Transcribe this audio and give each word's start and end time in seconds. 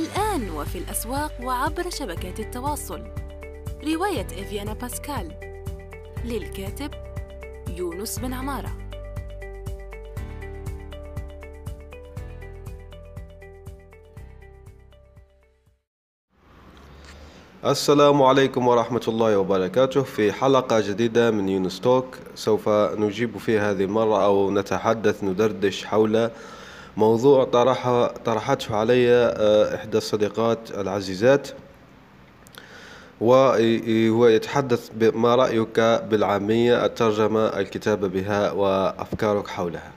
الآن 0.00 0.50
وفي 0.50 0.78
الأسواق 0.78 1.32
وعبر 1.42 1.90
شبكات 1.90 2.40
التواصل. 2.40 3.04
رواية 3.84 4.26
إفيانا 4.26 4.72
باسكال. 4.72 5.32
للكاتب 6.24 6.90
يونس 7.76 8.18
بن 8.18 8.32
عمارة. 8.32 8.72
السلام 17.64 18.22
عليكم 18.22 18.68
ورحمة 18.68 19.02
الله 19.08 19.38
وبركاته. 19.38 20.02
في 20.02 20.32
حلقة 20.32 20.80
جديدة 20.80 21.30
من 21.30 21.48
يونستوك 21.48 22.18
سوف 22.34 22.68
نجيب 22.68 23.38
في 23.38 23.58
هذه 23.58 23.84
المرة 23.84 24.24
أو 24.24 24.50
نتحدث 24.50 25.24
ندردش 25.24 25.84
حول 25.84 26.30
موضوع 26.96 27.44
طرح 27.44 28.10
طرحته 28.24 28.76
علي 28.76 29.10
آه، 29.12 29.74
إحدى 29.74 29.98
الصديقات 29.98 30.58
العزيزات 30.70 31.48
وهو 33.20 34.26
يتحدث 34.26 34.90
ما 35.14 35.34
رأيك 35.34 35.80
بالعامية 35.80 36.84
الترجمة 36.84 37.46
الكتابة 37.46 38.08
بها 38.08 38.52
وأفكارك 38.52 39.48
حولها. 39.48 39.90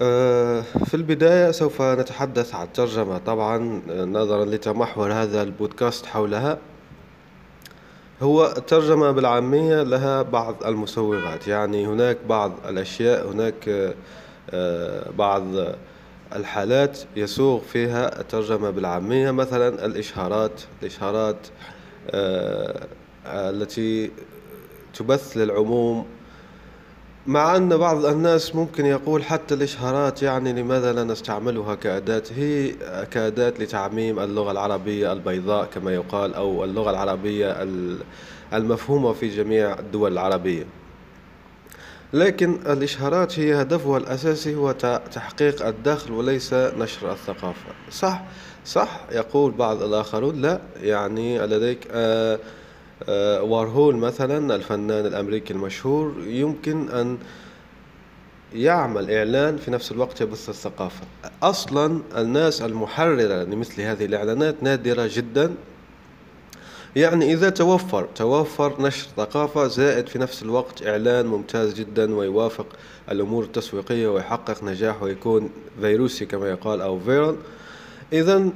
آه، 0.00 0.60
في 0.60 0.94
البداية 0.94 1.50
سوف 1.50 1.82
نتحدث 1.82 2.54
عن 2.54 2.66
الترجمة 2.66 3.18
طبعا 3.18 3.82
نظرا 3.88 4.44
لتمحور 4.44 5.12
هذا 5.12 5.42
البودكاست 5.42 6.06
حولها. 6.06 6.58
هو 8.22 8.46
الترجمة 8.56 9.10
بالعامية 9.10 9.82
لها 9.82 10.22
بعض 10.22 10.64
المسوغات 10.66 11.48
يعني 11.48 11.86
هناك 11.86 12.18
بعض 12.28 12.52
الأشياء 12.68 13.32
هناك 13.32 13.68
آه، 13.68 13.94
بعض 15.18 15.42
الحالات 16.36 16.98
يسوغ 17.16 17.60
فيها 17.60 18.20
الترجمة 18.20 18.70
بالعامية 18.70 19.30
مثلا 19.30 19.86
الإشهارات 19.86 20.60
الإشهارات 20.82 21.36
آه، 22.10 22.86
التي 23.26 24.10
تبث 24.94 25.36
للعموم. 25.36 26.06
مع 27.26 27.56
أن 27.56 27.76
بعض 27.76 28.04
الناس 28.04 28.54
ممكن 28.54 28.86
يقول 28.86 29.24
حتى 29.24 29.54
الإشهارات 29.54 30.22
يعني 30.22 30.52
لماذا 30.52 30.92
لا 30.92 31.04
نستعملها 31.04 31.74
كأداة؟ 31.74 32.22
هي 32.36 32.72
كأداة 33.10 33.54
لتعميم 33.58 34.18
اللغة 34.18 34.50
العربية 34.50 35.12
البيضاء 35.12 35.64
كما 35.64 35.94
يقال 35.94 36.34
أو 36.34 36.64
اللغة 36.64 36.90
العربية 36.90 37.66
المفهومة 38.52 39.12
في 39.12 39.28
جميع 39.28 39.78
الدول 39.78 40.12
العربية. 40.12 40.66
لكن 42.12 42.58
الإشهارات 42.66 43.38
هي 43.38 43.62
هدفها 43.62 43.98
الأساسي 43.98 44.54
هو 44.54 44.72
تحقيق 45.12 45.66
الدخل 45.66 46.12
وليس 46.12 46.54
نشر 46.54 47.12
الثقافة. 47.12 47.70
صح 47.90 48.24
صح 48.64 49.00
يقول 49.12 49.52
بعض 49.52 49.82
الآخرون 49.82 50.42
لا 50.42 50.60
يعني 50.82 51.38
لديك 51.38 51.88
آه 51.90 52.38
آه، 53.08 53.42
وارهول 53.42 53.96
مثلا 53.96 54.54
الفنان 54.54 55.06
الأمريكي 55.06 55.52
المشهور 55.52 56.14
يمكن 56.26 56.90
أن 56.90 57.18
يعمل 58.54 59.10
إعلان 59.10 59.56
في 59.56 59.70
نفس 59.70 59.92
الوقت 59.92 60.20
يبث 60.20 60.48
الثقافة. 60.48 61.04
أصلا 61.42 62.02
الناس 62.16 62.62
المحررة 62.62 63.44
لمثل 63.44 63.82
هذه 63.82 64.04
الإعلانات 64.04 64.62
نادرة 64.62 65.10
جدا. 65.12 65.54
يعني 66.96 67.32
إذا 67.32 67.50
توفر 67.50 68.08
توفر 68.14 68.82
نشر 68.82 69.08
ثقافة 69.16 69.66
زائد 69.66 70.06
في 70.06 70.18
نفس 70.18 70.42
الوقت 70.42 70.86
إعلان 70.86 71.26
ممتاز 71.26 71.74
جدا 71.74 72.14
ويوافق 72.14 72.66
الأمور 73.10 73.44
التسويقية 73.44 74.08
ويحقق 74.08 74.64
نجاح 74.64 75.02
ويكون 75.02 75.50
فيروسي 75.80 76.26
كما 76.26 76.50
يقال 76.50 76.80
أو 76.80 77.00
فيرال. 77.00 77.36
إذا 78.12 78.50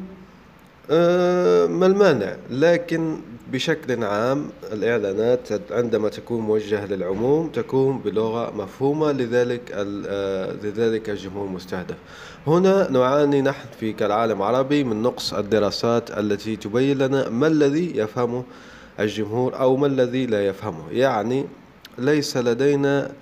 ما 1.66 1.86
المانع. 1.86 2.36
لكن 2.50 3.16
بشكل 3.52 4.04
عام 4.04 4.48
الإعلانات 4.72 5.48
عندما 5.72 6.08
تكون 6.08 6.40
موجهة 6.40 6.86
للعموم 6.86 7.48
تكون 7.48 7.98
بلغة 7.98 8.50
مفهومة 8.56 9.12
لذلك 9.12 9.60
آه، 9.72 10.52
لذلك 10.52 11.10
الجمهور 11.10 11.46
المستهدف 11.46 11.96
هنا 12.46 12.90
نعاني 12.90 13.42
نحن 13.42 13.68
في 13.80 13.92
كالعالم 13.92 14.38
العربي 14.42 14.84
من 14.84 15.02
نقص 15.02 15.34
الدراسات 15.34 16.18
التي 16.18 16.56
تبين 16.56 16.98
لنا 16.98 17.28
ما 17.28 17.46
الذي 17.46 17.98
يفهمه 17.98 18.44
الجمهور 19.00 19.60
أو 19.60 19.76
ما 19.76 19.86
الذي 19.86 20.26
لا 20.26 20.46
يفهمه. 20.46 20.90
يعني 20.90 21.46
ليس 21.98 22.36
لدينا 22.36 23.12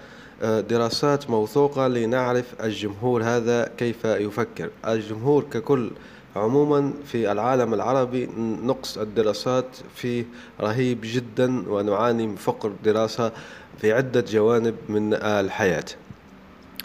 آه، 0.42 0.60
دراسات 0.60 1.30
موثوقة 1.30 1.88
لنعرف 1.88 2.54
الجمهور 2.64 3.22
هذا 3.22 3.70
كيف 3.76 4.04
يفكر. 4.04 4.70
الجمهور 4.86 5.44
ككل 5.50 5.90
عموما 6.36 6.92
في 7.04 7.32
العالم 7.32 7.74
العربي 7.74 8.28
نقص 8.64 8.98
الدراسات 8.98 9.66
فيه 9.94 10.24
رهيب 10.60 10.98
جدا 11.02 11.64
ونعاني 11.68 12.26
من 12.26 12.36
فقر 12.36 12.72
دراسة 12.84 13.32
في 13.80 13.92
عدة 13.92 14.24
جوانب 14.28 14.74
من 14.88 15.14
الحياة. 15.14 15.84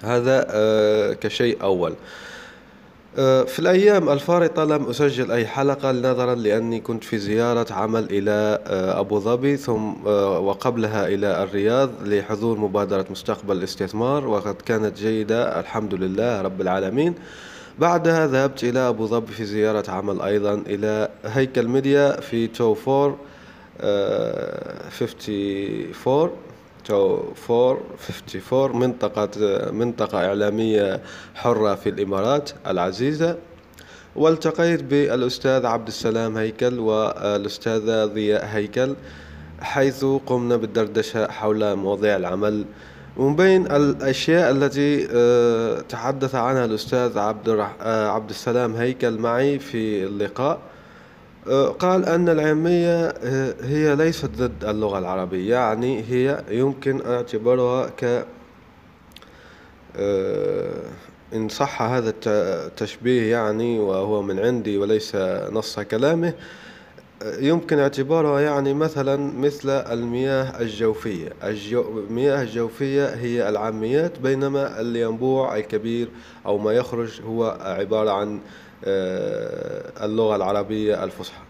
هذا 0.04 0.46
آه، 0.50 1.14
كشيء 1.14 1.64
أول. 1.64 1.94
آه، 3.18 3.44
في 3.44 3.60
الأيام 3.60 4.10
الفارطة 4.10 4.64
لم 4.64 4.86
أسجل 4.86 5.32
أي 5.32 5.48
حلقة 5.48 5.92
نظرا 5.92 6.36
لأني 6.36 6.80
كنت 6.80 7.04
في 7.04 7.18
زيارة 7.18 7.74
عمل 7.74 8.08
إلى 8.12 8.60
آه، 8.68 9.00
أبو 9.00 9.20
ظبي 9.20 9.58
ثم 9.58 9.94
وقبلها 10.48 11.08
إلى 11.08 11.44
الرياض 11.44 11.90
لحضور 12.06 12.60
مبادرة 12.60 13.06
مستقبل 13.10 13.58
الاستثمار 13.58 14.28
وقد 14.28 14.56
كانت 14.56 14.98
جيدة 14.98 15.60
الحمد 15.60 15.94
لله 15.94 16.42
رب 16.42 16.62
العالمين. 16.62 17.16
بعدها 17.80 18.28
ذهبت 18.28 18.64
إلى 18.64 18.80
أبو 18.80 19.06
ظبي 19.08 19.34
في 19.34 19.46
زيارة 19.46 19.92
عمل 19.92 20.22
أيضا 20.22 20.54
إلى 20.54 21.10
Haykal 21.26 21.68
Media 21.68 22.22
في 22.22 22.48
two 22.48 22.74
four 22.74 23.18
fifty 24.90 25.94
four 25.94 26.34
two 26.86 27.34
four 27.34 27.82
fifty 27.98 28.40
four 28.40 28.74
منطقة 28.74 29.30
منطقة 29.72 30.26
إعلامية 30.26 31.02
حرة 31.36 31.76
في 31.76 31.90
الإمارات 31.90 32.50
العزيزة. 32.68 33.38
والتقيت 34.16 34.84
بالأستاذ 34.84 35.66
عبد 35.66 35.88
السلام 35.88 36.38
هيكل 36.38 36.80
والأستاذة 36.80 38.06
ضياء 38.06 38.46
هيكل 38.46 38.96
حيث 39.62 40.06
قمنا 40.06 40.56
بالدردشة 40.56 41.28
حول 41.32 41.76
مواضيع 41.76 42.16
العمل 42.16 42.66
ومن 43.18 43.36
بين 43.36 43.66
الأشياء 43.66 44.52
التي 44.52 45.08
آه، 45.12 45.82
تحدث 45.82 46.36
عنها 46.36 46.66
الأستاذ 46.66 47.18
عبد. 47.18 47.50
آه، 47.82 48.10
عبد 48.10 48.30
السلام 48.30 48.76
هيكل 48.76 49.18
معي 49.18 49.60
في 49.60 50.04
اللقاء 50.04 50.60
آه، 51.48 51.68
قال 51.68 52.06
أن 52.06 52.30
العامية 52.30 53.14
هي 53.62 53.96
ليست 53.96 54.26
ضد 54.26 54.66
اللغة 54.66 55.00
العربية 55.00 55.56
يعني 55.56 56.04
هي 56.10 56.44
يمكن 56.50 57.02
اعتبارها 57.06 57.90
ك 57.90 58.26
إن 61.34 61.50
صح 61.50 61.82
هذا 61.82 62.14
التشبيه 62.28 63.32
يعني 63.32 63.80
وهو 63.80 64.22
من 64.22 64.40
عندي 64.40 64.78
وليس 64.78 65.16
نص 65.52 65.80
كلامه 65.80 66.34
يمكن 67.26 67.80
اعتبارها 67.80 68.40
يعني 68.40 68.74
مثلا 68.74 69.40
مثل 69.40 69.70
المياه 69.70 70.62
الجوفية. 70.62 71.30
المياه 71.44 72.42
الجوفية 72.42 73.06
هي 73.06 73.50
العاميات 73.50 74.20
بينما 74.20 74.82
الينبوع 74.82 75.58
الكبير 75.58 76.08
أو 76.46 76.58
ما 76.58 76.72
يخرج 76.72 77.22
هو 77.22 77.58
عبارة 77.62 78.12
عن 78.12 78.40
آه، 78.86 80.06
اللغة 80.06 80.36
العربية 80.36 81.04
الفصحى. 81.04 81.42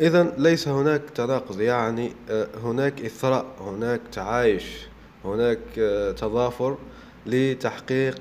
إذا 0.00 0.32
ليس 0.38 0.68
هناك 0.68 1.02
تناقض 1.14 1.60
يعني 1.60 2.12
آه، 2.30 2.48
هناك 2.64 3.04
إثراء 3.04 3.44
هناك 3.60 4.00
تعايش 4.12 4.86
هناك 5.24 5.58
آه، 5.78 6.12
تضافر 6.12 6.76
لتحقيق 7.26 8.18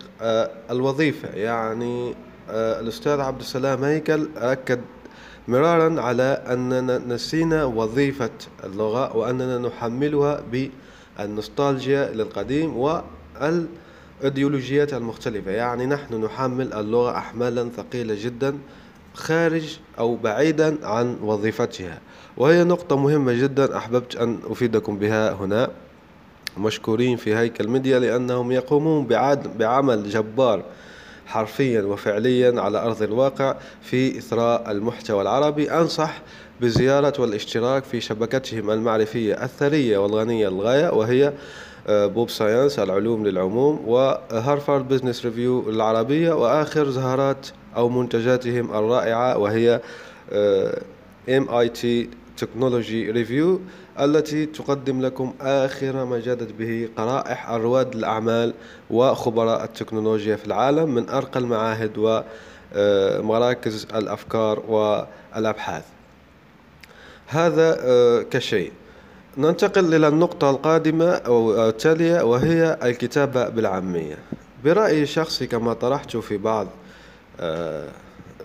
الوظيفة. 0.71 1.29
يعني 1.29 2.15
الأستاذ 2.49 3.19
عبد 3.19 3.39
السلام 3.39 3.83
هيكل 3.83 4.29
أكد 4.37 4.81
مرارا 5.51 6.01
على 6.01 6.43
أننا 6.47 6.97
نسينا 6.97 7.63
وظيفة 7.65 8.29
اللغة 8.63 9.17
وأننا 9.17 9.57
نحملها 9.57 10.43
بالنوستالجيا 10.51 12.11
للقديم 12.13 12.77
والإيديولوجيات 14.21 14.93
المختلفة. 14.93 15.51
يعني 15.51 15.85
نحن 15.85 16.23
نحمل 16.23 16.73
اللغة 16.73 17.17
أحمالا 17.17 17.69
ثقيلة 17.77 18.15
جدا 18.23 18.57
خارج 19.13 19.77
أو 19.99 20.15
بعيدا 20.15 20.87
عن 20.87 21.17
وظيفتها. 21.23 21.99
وهي 22.37 22.63
نقطة 22.63 22.97
مهمة 22.97 23.33
جدا 23.33 23.77
أحببت 23.77 24.15
أن 24.15 24.39
أفيدكم 24.49 24.99
بها 24.99 25.33
هنا. 25.33 25.69
مشكورين 26.57 27.17
في 27.17 27.35
Haykal 27.35 27.67
Media 27.67 27.99
لأنهم 27.99 28.51
يقومون 28.51 29.07
بعمل 29.59 30.09
جبار 30.09 30.63
حرفيا 31.27 31.81
وفعليا 31.81 32.61
على 32.61 32.77
أرض 32.77 33.01
الواقع 33.03 33.55
في 33.81 34.17
إثراء 34.17 34.71
المحتوى 34.71 35.21
العربي. 35.21 35.71
أنصح 35.71 36.21
بزيارة 36.61 37.13
والاشتراك 37.19 37.83
في 37.83 38.01
شبكتهم 38.01 38.71
المعرفية 38.71 39.43
الثرية 39.43 39.97
والغنية 39.97 40.47
للغاية 40.49 40.89
وهي 40.93 41.33
آه، 41.87 42.05
Pop 42.05 42.29
Science 42.29 42.79
العلوم 42.79 43.27
للعموم 43.27 43.83
و 43.87 44.00
Harvard 44.00 44.87
Business 44.87 45.25
Review 45.25 45.69
العربية 45.69 46.33
وآخر 46.33 46.89
زهرات 46.89 47.47
أو 47.75 47.89
منتجاتهم 47.89 48.71
الرائعة 48.71 49.37
وهي 49.37 49.81
MIT 51.27 51.85
Technology 52.41 53.13
Review 53.13 53.59
التي 53.99 54.45
تقدم 54.45 55.01
لكم 55.01 55.33
آخر 55.41 56.05
ما 56.05 56.19
جادت 56.19 56.51
به 56.51 56.89
قرائح 56.97 57.49
رواد 57.49 57.95
الأعمال 57.95 58.53
وخبراء 58.89 59.63
التكنولوجيا 59.63 60.35
في 60.35 60.45
العالم 60.45 60.95
من 60.95 61.09
أرقى 61.09 61.39
المعاهد 61.39 62.23
ومراكز 62.75 63.87
الأفكار 63.95 64.59
والأبحاث. 64.59 65.83
هذا 67.27 67.77
آه، 67.79 68.21
كشيء. 68.21 68.71
ننتقل 69.37 69.95
إلى 69.95 70.07
النقطة 70.07 70.49
القادمة 70.49 71.11
أو 71.11 71.69
التالية 71.69 72.21
وهي 72.21 72.77
الكتابة 72.83 73.49
بالعامية. 73.49 74.17
برأيي 74.63 75.03
الشخصي 75.03 75.47
كما 75.47 75.73
طرحت 75.73 76.17
في 76.17 76.37
بعض 76.37 76.67
آه، 77.39 77.87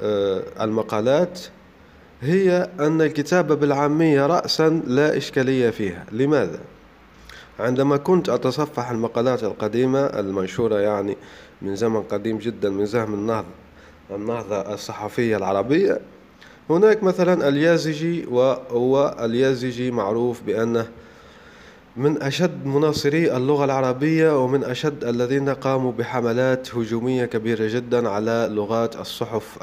آه، 0.02 0.42
المقالات 0.60 1.40
هي 2.22 2.70
أن 2.80 3.02
الكتابة 3.02 3.54
بالعامية 3.54 4.26
رأسا 4.26 4.82
لا 4.86 5.16
إشكالية 5.16 5.70
فيها 5.70 6.06
لماذا؟ 6.12 6.60
عندما 7.60 7.96
كنت 7.96 8.28
أتصفح 8.28 8.90
المقالات 8.90 9.44
القديمة 9.44 10.00
المنشورة 10.00 10.78
يعني 10.78 11.16
من 11.62 11.76
زمن 11.76 12.02
قديم 12.02 12.38
جدا 12.38 12.70
من 12.70 12.86
زمن 12.86 13.14
النهضة 13.14 13.46
النهضة 14.10 14.74
الصحفية 14.74 15.36
العربية 15.36 16.00
هناك 16.70 17.02
مثلا 17.02 17.48
اليازجي 17.48 18.26
وهو 18.26 19.16
اليازجي 19.20 19.90
معروف 19.90 20.42
بأنه 20.42 20.88
من 21.96 22.22
أشد 22.22 22.66
مناصري 22.66 23.36
اللغة 23.36 23.64
العربية 23.64 24.44
ومن 24.44 24.64
أشد 24.64 25.04
الذين 25.04 25.48
قاموا 25.48 25.92
بحملات 25.92 26.74
هجومية 26.74 27.24
كبيرة 27.24 27.68
جدا 27.68 28.08
على 28.08 28.48
لغات 28.50 28.96
الصحف 28.96 29.58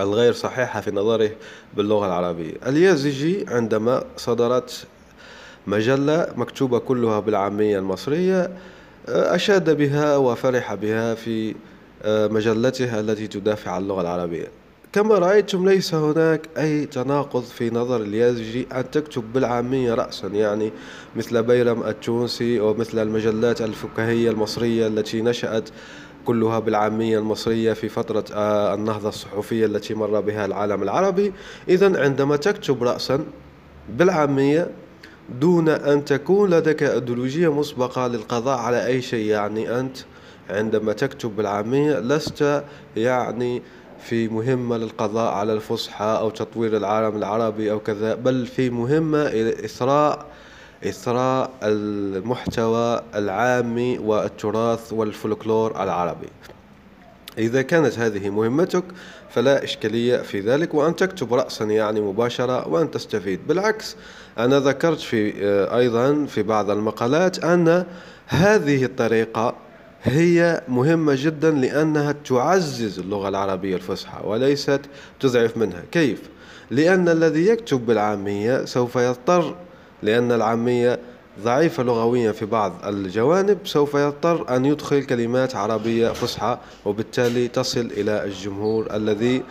الغير 0.00 0.32
صحيحة 0.32 0.80
في 0.80 0.90
نظره 0.90 1.30
باللغة 1.76 2.06
العربية. 2.06 2.52
اليازجي 2.66 3.46
عندما 3.48 4.04
صدرت 4.16 4.86
مجلة 5.66 6.26
مكتوبة 6.36 6.78
كلها 6.78 7.20
بالعامية 7.20 7.78
المصرية 7.78 8.50
أشاد 9.08 9.76
بها 9.76 10.16
وفرح 10.16 10.74
بها 10.74 11.14
في 11.14 11.54
مجلته 12.06 13.00
التي 13.00 13.26
تدافع 13.26 13.70
عن 13.70 13.82
اللغة 13.82 14.00
العربية. 14.00 14.46
كما 14.92 15.14
رأيتم 15.14 15.68
ليس 15.68 15.94
هناك 15.94 16.48
أي 16.58 16.86
تناقض 16.86 17.42
في 17.42 17.70
نظر 17.70 18.02
اليازجي 18.02 18.66
أن 18.72 18.90
تكتب 18.90 19.32
بالعامية 19.32 19.94
رأسا 19.94 20.28
يعني 20.28 20.72
مثل 21.16 21.42
بيرم 21.42 21.82
التونسي 21.82 22.60
ومثل 22.60 22.98
المجلات 23.02 23.60
الفكاهية 23.62 24.30
المصرية 24.30 24.86
التي 24.86 25.22
نشأت 25.22 25.68
كلها 26.26 26.58
بالعامية 26.58 27.18
المصرية 27.18 27.72
في 27.72 27.88
فترة 27.88 28.24
آه، 28.34 28.74
النهضة 28.74 29.08
الصحفية 29.08 29.66
التي 29.66 29.94
مر 29.94 30.20
بها 30.20 30.46
العالم 30.46 30.82
العربي. 30.82 31.32
إذا 31.68 32.02
عندما 32.02 32.36
تكتب 32.36 32.82
رأسا 32.82 33.24
بالعامية 33.88 34.70
دون 35.40 35.68
أن 35.68 36.04
تكون 36.04 36.50
لديك 36.50 36.82
أيديولوجية 36.82 37.52
مسبقة 37.52 38.06
للقضاء 38.06 38.58
على 38.58 38.86
أي 38.86 39.02
شيء 39.02 39.26
يعني 39.26 39.80
أنت 39.80 39.96
عندما 40.50 40.92
تكتب 40.92 41.36
بالعامية 41.36 41.98
لست 41.98 42.64
يعني 42.96 43.62
في 44.00 44.28
مهمة 44.28 44.76
للقضاء 44.76 45.32
على 45.32 45.52
الفصحى 45.52 46.16
أو 46.20 46.30
تطوير 46.30 46.76
العالم 46.76 47.16
العربي 47.16 47.70
أو 47.70 47.80
كذا 47.80 48.14
بل 48.14 48.46
في 48.46 48.70
مهمة 48.70 49.22
إثراء 49.64 50.26
إثراء 50.84 51.50
المحتوى 51.62 53.02
العامي 53.14 53.98
والتراث 53.98 54.92
والفلكلور 54.92 55.82
العربي. 55.82 56.28
إذا 57.38 57.62
كانت 57.62 57.98
هذه 57.98 58.30
مهمتك 58.30 58.84
فلا 59.30 59.64
إشكالية 59.64 60.16
في 60.16 60.40
ذلك 60.40 60.74
وأن 60.74 60.96
تكتب 60.96 61.34
رأسا 61.34 61.64
يعني 61.64 62.00
مباشرة 62.00 62.68
وأن 62.68 62.90
تستفيد. 62.90 63.40
بالعكس 63.46 63.96
أنا 64.38 64.60
ذكرت 64.60 65.00
في 65.00 65.32
آه، 65.44 65.78
أيضا 65.78 66.26
في 66.26 66.42
بعض 66.42 66.70
المقالات 66.70 67.44
أن 67.44 67.84
هذه 68.26 68.84
الطريقة 68.84 69.54
هي 70.02 70.62
مهمة 70.68 71.14
جدا 71.16 71.50
لأنها 71.50 72.12
تعزز 72.12 72.98
اللغة 72.98 73.28
العربية 73.28 73.76
الفصحى 73.76 74.20
وليست 74.24 74.80
تضعف 75.20 75.56
منها. 75.56 75.82
كيف؟ 75.92 76.22
لأن 76.70 77.08
الذي 77.08 77.46
يكتب 77.46 77.86
بالعامية 77.86 78.64
سوف 78.64 78.96
يضطر 78.96 79.54
لأن 80.02 80.32
العامية 80.32 81.00
ضعيفة 81.40 81.82
لغويا 81.82 82.32
في 82.32 82.46
بعض 82.46 82.72
الجوانب 82.86 83.58
سوف 83.64 83.94
يضطر 83.94 84.56
أن 84.56 84.64
يدخل 84.64 85.04
كلمات 85.04 85.56
عربية 85.56 86.08
فصحى 86.08 86.58
وبالتالي 86.84 87.48
تصل 87.48 87.80
إلى 87.80 88.24
الجمهور 88.24 88.94
الذي 88.94 89.42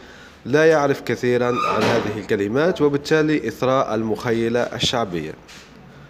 لا 0.46 0.66
يعرف 0.66 1.02
كثيرا 1.02 1.48
عن 1.48 1.82
هذه 1.82 2.20
الكلمات 2.20 2.82
وبالتالي 2.82 3.48
إثراء 3.48 3.96
المخيلة 3.96 4.60
الشعبية. 4.60 5.34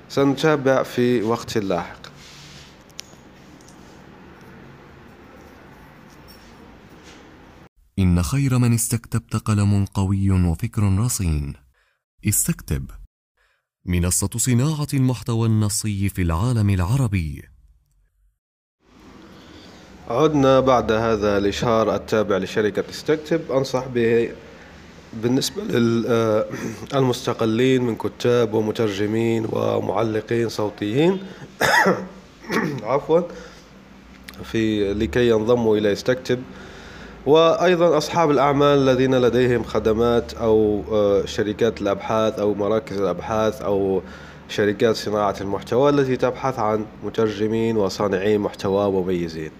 سنتابع 0.09 0.83
في 0.83 1.21
وقت 1.23 1.57
لاحق. 1.57 2.05
إن 7.99 8.23
خير 8.23 8.57
من 8.57 8.73
استكتبت 8.73 9.35
قلم 9.35 9.85
قوي 9.85 10.31
وفكر 10.31 10.99
رصين. 10.99 11.53
استكتب. 12.27 13.04
منصة 13.87 14.29
صناعة 14.37 14.87
المحتوى 14.93 15.47
النصي 15.47 16.09
في 16.09 16.21
العالم 16.21 16.69
العربي. 16.69 17.43
عدنا 20.09 20.59
بعد 20.59 20.91
هذا 20.91 21.37
الإشهار 21.37 21.95
التابع 21.95 22.37
لشركة 22.37 22.83
استكتب 22.89 23.51
أنصح 23.51 23.87
به 23.87 24.31
بالنسبة 25.13 25.63
للمستقلين 26.93 27.83
من 27.83 27.95
كتاب 27.95 28.53
ومترجمين 28.53 29.47
ومعلقين 29.51 30.49
صوتيين. 30.49 31.19
عفوا. 32.83 33.21
في 34.43 34.93
لكي 34.93 35.29
ينضموا 35.29 35.77
إلى 35.77 35.91
استكتب 35.91 36.43
وأيضا 37.25 37.97
أصحاب 37.97 38.31
الأعمال 38.31 38.77
الذين 38.77 39.15
لديهم 39.15 39.63
خدمات 39.63 40.33
أو 40.33 40.83
آه، 40.91 41.25
شركات 41.25 41.81
الأبحاث 41.81 42.39
أو 42.39 42.53
مراكز 42.53 43.01
الأبحاث 43.01 43.61
أو 43.61 44.01
شركات 44.49 44.95
صناعة 44.95 45.35
المحتوى 45.41 45.89
التي 45.89 46.15
تبحث 46.15 46.59
عن 46.59 46.85
مترجمين 47.03 47.77
وصانعي 47.77 48.37
محتوى 48.37 48.91
مميزين. 48.91 49.51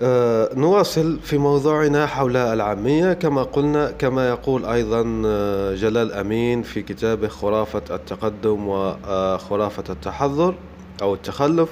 أه 0.00 0.50
نواصل 0.54 1.18
في 1.22 1.38
موضوعنا 1.38 2.06
حول 2.06 2.36
العامية. 2.36 3.12
كما 3.12 3.42
قلنا 3.42 3.90
كما 3.90 4.28
يقول 4.28 4.64
أيضا 4.64 5.22
آه، 5.26 5.74
جلال 5.74 6.12
أمين 6.12 6.62
في 6.62 6.82
كتابه 6.82 7.28
خرافة 7.28 7.82
التقدم 7.90 8.68
وخرافة 8.68 9.84
التحضر 9.90 10.54
أو 11.02 11.14
التخلف. 11.14 11.68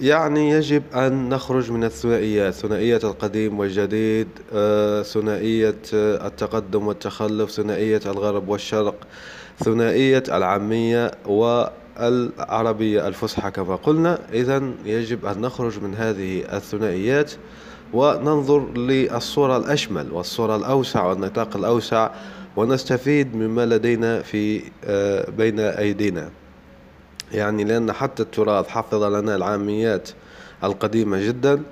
يعني 0.00 0.50
يجب 0.50 0.82
أن 0.94 1.28
نخرج 1.28 1.70
من 1.70 1.84
الثنائيات 1.84 2.54
ثنائية 2.54 3.00
القديم 3.04 3.58
والجديد 3.58 4.28
آه، 4.52 5.02
ثنائية 5.02 5.76
آه، 5.94 6.26
التقدم 6.26 6.86
والتخلف 6.86 7.50
ثنائية 7.50 8.00
الغرب 8.06 8.48
والشرق 8.48 8.94
ثنائية 9.64 10.22
العامية 10.28 11.10
والعربية 11.26 13.08
الفصحى 13.08 13.50
كما 13.50 13.76
قلنا. 13.76 14.18
إذا 14.32 14.70
يجب 14.84 15.26
أن 15.26 15.40
نخرج 15.40 15.80
من 15.80 15.94
هذه 15.94 16.44
الثنائيات 16.56 17.32
وننظر 17.92 18.72
للصورة 18.72 19.56
الأشمل 19.56 20.12
والصورة 20.12 20.56
الأوسع 20.56 21.04
والنطاق 21.04 21.56
الأوسع 21.56 22.10
ونستفيد 22.56 23.36
مما 23.36 23.66
لدينا 23.66 24.22
في 24.22 24.62
آه، 24.84 25.30
بين 25.30 25.60
أيدينا. 25.60 26.30
يعني 27.32 27.64
لأن 27.64 27.92
حتى 27.92 28.22
التراث 28.22 28.68
حفظ 28.68 29.02
لنا 29.02 29.36
العاميات 29.36 30.08
القديمة 30.64 31.26
جدا 31.26 31.62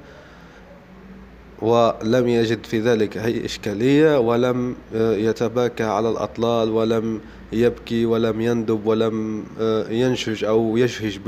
ولم 1.63 2.29
يجد 2.29 2.67
في 2.67 2.81
ذلك 2.81 3.17
أي 3.17 3.45
إشكالية 3.45 4.19
ولم 4.19 4.77
آه، 4.95 5.13
يتباكى 5.13 5.85
على 5.85 6.09
الأطلال 6.09 6.71
ولم 6.71 7.21
يبكي 7.53 8.07
ولم 8.07 8.41
يندب 8.41 8.87
ولم 8.87 9.45
آه، 9.61 9.89
ينشج 9.89 10.45
أو 10.45 10.77
يشهج 10.77 11.19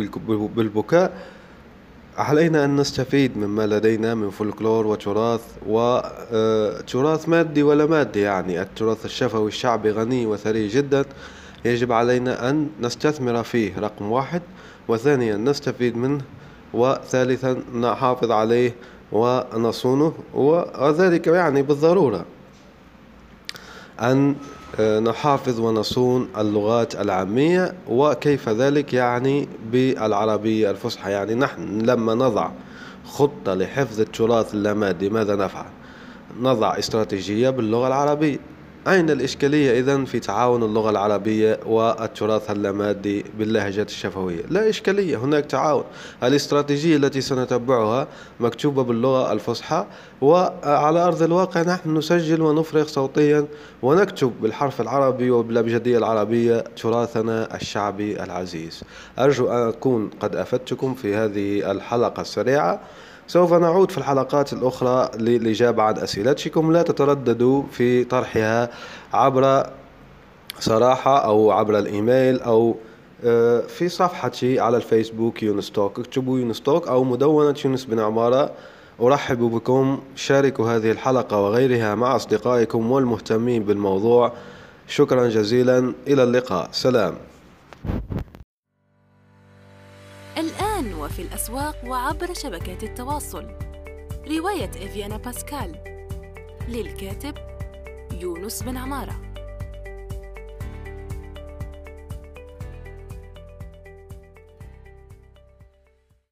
بالبكاء. 0.56 1.12
علينا 2.18 2.64
أن 2.64 2.76
نستفيد 2.76 3.38
مما 3.38 3.66
لدينا 3.66 4.14
من 4.14 4.30
فولكلور 4.30 4.86
وتراث 4.86 5.40
وتراث 5.66 7.24
آه، 7.24 7.30
مادي 7.30 7.62
ولا 7.62 7.86
مادي 7.86 8.20
يعني. 8.20 8.62
التراث 8.62 9.04
الشفوي 9.04 9.48
الشعبي 9.48 9.90
غني 9.90 10.26
وثري 10.26 10.68
جدا. 10.68 11.04
يجب 11.66 11.92
علينا 11.92 12.50
أن 12.50 12.68
نستثمر 12.80 13.42
فيه 13.42 13.78
رقم 13.78 14.12
واحد 14.12 14.42
وثانيا 14.88 15.36
نستفيد 15.36 15.96
منه 15.96 16.20
وثالثا 16.74 17.62
نحافظ 17.74 18.30
عليه 18.30 18.74
ونصونه 19.12 20.12
وذلك 20.34 21.26
يعني 21.26 21.62
بالضرورة 21.62 22.24
أن 24.00 24.34
آه، 24.80 25.00
نحافظ 25.00 25.60
ونصون 25.60 26.28
اللغات 26.38 26.94
العامية 26.94 27.74
وكيف 27.88 28.48
ذلك 28.48 28.94
يعني 28.94 29.48
بالعربية 29.72 30.70
الفصحى 30.70 31.10
يعني 31.10 31.34
نحن 31.34 31.80
لما 31.80 32.14
نضع 32.14 32.50
خطة 33.04 33.54
لحفظ 33.54 34.00
التراث 34.00 34.54
اللامادي 34.54 35.10
ماذا 35.10 35.36
نفعل؟ 35.36 35.66
نضع 36.40 36.78
استراتيجية 36.78 37.50
باللغة 37.50 37.86
العربية 37.86 38.38
أين 38.88 39.10
الإشكالية 39.10 39.80
إذن 39.80 40.04
في 40.04 40.20
تعاون 40.20 40.62
اللغة 40.62 40.90
العربية 40.90 41.60
والتراث 41.66 42.50
اللامادي 42.50 43.24
باللهجات 43.38 43.88
الشفوية؟ 43.88 44.42
لا 44.50 44.68
إشكالية 44.68 45.16
هناك 45.16 45.46
تعاون. 45.46 45.84
الاستراتيجية 46.22 46.96
التي 46.96 47.20
سنتبعها 47.20 48.08
مكتوبة 48.40 48.84
باللغة 48.84 49.32
الفصحى 49.32 49.86
وعلى 50.20 50.98
أرض 50.98 51.22
الواقع 51.22 51.62
نحن 51.62 51.96
نسجل 51.96 52.42
ونفرغ 52.42 52.86
صوتيا 52.86 53.46
ونكتب 53.82 54.32
بالحرف 54.42 54.80
العربي 54.80 55.30
وبالأبجدية 55.30 55.98
العربية 55.98 56.64
تراثنا 56.82 57.56
الشعبي 57.56 58.22
العزيز. 58.22 58.82
أرجو 59.18 59.48
أن 59.48 59.68
أكون 59.68 60.10
قد 60.20 60.36
أفدتكم 60.36 60.94
في 60.94 61.14
هذه 61.14 61.70
الحلقة 61.70 62.20
السريعة. 62.20 62.80
سوف 63.28 63.52
نعود 63.52 63.90
في 63.90 63.98
الحلقات 63.98 64.52
الأخرى 64.52 65.10
للإجابة 65.18 65.82
عن 65.82 65.98
أسئلتكم. 65.98 66.72
لا 66.72 66.82
تترددوا 66.82 67.62
في 67.72 68.04
طرحها 68.04 68.70
عبر 69.12 69.66
صراحة 70.60 71.24
أو 71.24 71.50
عبر 71.50 71.78
الإيميل 71.78 72.40
أو 72.40 72.76
آه، 73.24 73.60
في 73.60 73.88
صفحتي 73.88 74.60
على 74.60 74.76
الفيسبوك 74.76 75.42
يونستوك. 75.42 75.98
اكتبوا 75.98 76.38
يونستوك 76.38 76.88
أو 76.88 77.04
مدونة 77.04 77.54
يونس 77.64 77.84
بن 77.84 77.98
عمارة. 77.98 78.50
أرحب 79.00 79.38
بكم. 79.38 80.00
شاركوا 80.16 80.70
هذه 80.76 80.90
الحلقة 80.90 81.40
وغيرها 81.42 81.94
مع 81.94 82.16
أصدقائكم 82.16 82.90
والمهتمين 82.90 83.62
بالموضوع. 83.62 84.32
شكرا 84.88 85.28
جزيلا. 85.28 85.92
إلى 86.06 86.22
اللقاء. 86.22 86.68
سلام. 86.72 87.14
وفي 91.16 91.22
الأسواق 91.22 91.76
وعبر 91.86 92.34
شبكات 92.34 92.82
التواصل. 92.82 93.46
رواية 94.28 94.70
إفيانا 94.70 95.16
باسكال. 95.16 95.76
للكاتب 96.68 97.34
يونس 98.12 98.62
بن 98.62 98.76
عمارة. 98.76 99.25